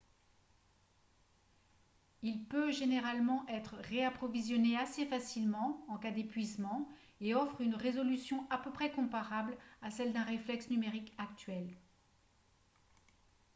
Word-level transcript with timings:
il 2.23 2.43
peut 2.45 2.71
généralement 2.71 3.45
être 3.47 3.75
réapprovisionné 3.83 4.75
assez 4.75 5.05
facilement 5.05 5.85
en 5.89 5.99
cas 5.99 6.09
d'épuisement 6.09 6.89
et 7.19 7.35
offre 7.35 7.61
une 7.61 7.75
résolution 7.75 8.47
à 8.49 8.57
peu 8.57 8.71
près 8.71 8.89
comparable 8.91 9.55
à 9.83 9.91
celle 9.91 10.11
d'un 10.11 10.25
reflex 10.25 10.71
numérique 10.71 11.13
actuel 11.19 11.67